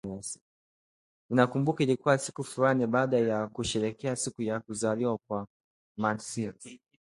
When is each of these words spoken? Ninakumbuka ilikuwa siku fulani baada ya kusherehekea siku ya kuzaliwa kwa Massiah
Ninakumbuka 1.29 1.83
ilikuwa 1.83 2.17
siku 2.17 2.43
fulani 2.43 2.87
baada 2.87 3.17
ya 3.19 3.47
kusherehekea 3.47 4.15
siku 4.15 4.41
ya 4.41 4.59
kuzaliwa 4.59 5.17
kwa 5.27 5.47
Massiah 5.97 6.53